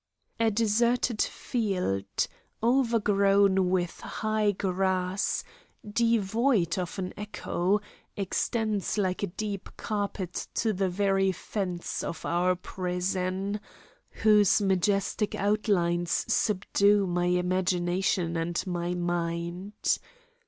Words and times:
A 0.39 0.49
deserted 0.49 1.21
field, 1.21 2.27
overgrown 2.63 3.69
with 3.69 3.99
high 3.99 4.49
grass, 4.51 5.43
devoid 5.87 6.79
of 6.79 6.97
an 6.97 7.13
echo, 7.15 7.79
extends 8.17 8.97
like 8.97 9.21
a 9.21 9.27
deep 9.27 9.69
carpet 9.77 10.47
to 10.55 10.73
the 10.73 10.89
very 10.89 11.31
fence 11.31 12.03
of 12.03 12.25
our 12.25 12.55
prison, 12.55 13.59
whose 14.09 14.59
majestic 14.59 15.35
outlines 15.35 16.25
subdue 16.27 17.05
my 17.05 17.25
imagination 17.25 18.35
and 18.35 18.65
my 18.65 18.95
mind. 18.95 19.99